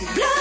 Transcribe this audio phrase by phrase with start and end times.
[0.00, 0.33] Blood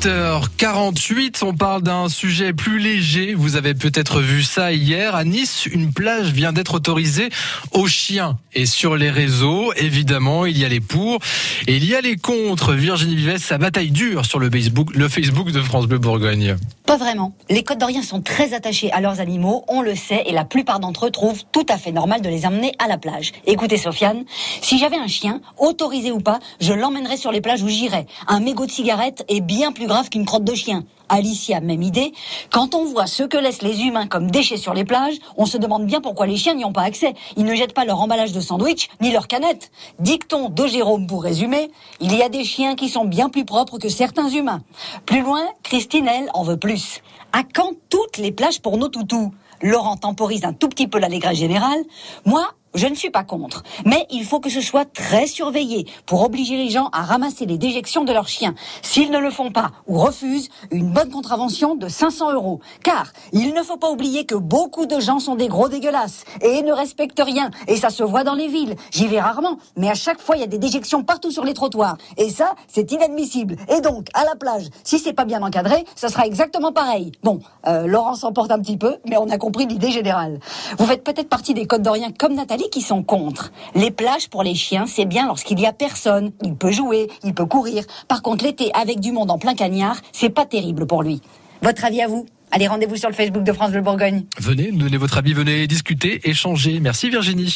[0.00, 3.34] 8h48, on parle d'un sujet plus léger.
[3.34, 5.14] Vous avez peut-être vu ça hier.
[5.14, 7.28] À Nice, une plage vient d'être autorisée
[7.72, 8.38] aux chiens.
[8.54, 11.18] Et sur les réseaux, évidemment, il y a les pour
[11.66, 12.72] et il y a les contre.
[12.72, 16.56] Virginie Vives, sa bataille dure sur le Facebook, le Facebook de France Bleu Bourgogne.
[16.86, 17.34] Pas vraiment.
[17.48, 20.80] Les Côtes d'Orient sont très attachés à leurs animaux, on le sait, et la plupart
[20.80, 23.30] d'entre eux trouvent tout à fait normal de les emmener à la plage.
[23.46, 24.24] Écoutez, Sofiane,
[24.60, 28.06] si j'avais un chien, autorisé ou pas, je l'emmènerais sur les plages où j'irais.
[28.26, 30.84] Un mégot de cigarette est bien plus grave qu'une crotte de chien.
[31.10, 32.12] Alicia, même idée.
[32.50, 35.58] Quand on voit ce que laissent les humains comme déchets sur les plages, on se
[35.58, 37.14] demande bien pourquoi les chiens n'y ont pas accès.
[37.36, 39.70] Ils ne jettent pas leur emballage de sandwich, ni leur canette.
[39.98, 41.70] Dicton de Jérôme pour résumer,
[42.00, 44.62] il y a des chiens qui sont bien plus propres que certains humains.
[45.04, 47.02] Plus loin, Christine, elle, en veut plus.
[47.32, 49.32] À quand toutes les plages pour nos toutous?
[49.62, 51.78] Laurent temporise un tout petit peu l'allégret général.
[52.24, 56.22] Moi, je ne suis pas contre, mais il faut que ce soit très surveillé pour
[56.22, 58.54] obliger les gens à ramasser les déjections de leurs chiens.
[58.80, 62.60] S'ils ne le font pas ou refusent, une bonne contravention de 500 euros.
[62.82, 66.62] Car il ne faut pas oublier que beaucoup de gens sont des gros dégueulasses et
[66.62, 67.50] ne respectent rien.
[67.68, 68.76] Et ça se voit dans les villes.
[68.90, 71.54] J'y vais rarement, mais à chaque fois il y a des déjections partout sur les
[71.54, 71.96] trottoirs.
[72.16, 73.56] Et ça, c'est inadmissible.
[73.68, 77.12] Et donc, à la plage, si c'est pas bien encadré, ça sera exactement pareil.
[77.22, 80.40] Bon, euh, Laurent s'emporte un petit peu, mais on a compris l'idée générale.
[80.78, 83.52] Vous faites peut-être partie des Côtes d'Orient comme Nathalie qui sont contre.
[83.74, 86.32] Les plages pour les chiens, c'est bien lorsqu'il y a personne.
[86.42, 87.84] Il peut jouer, il peut courir.
[88.08, 91.22] Par contre, l'été avec du monde en plein cagnard, c'est pas terrible pour lui.
[91.62, 94.24] Votre avis à vous Allez, rendez-vous sur le Facebook de France Bleu Bourgogne.
[94.40, 96.80] Venez, donnez votre avis, venez discuter, échanger.
[96.80, 97.48] Merci Virginie.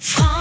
[0.00, 0.37] France